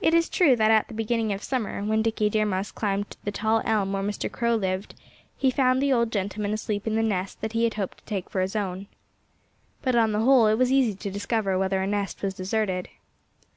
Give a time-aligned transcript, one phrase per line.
[0.00, 3.32] It is true that at the beginning of summer, when Dickie Deer Mouse climbed the
[3.32, 4.30] tall elm where Mr.
[4.30, 4.94] Crow lived,
[5.36, 8.30] he found the old gentleman asleep in the nest that he had hoped to take
[8.30, 8.86] for his own.
[9.82, 12.88] But on the whole it was easy to discover whether a nest was deserted.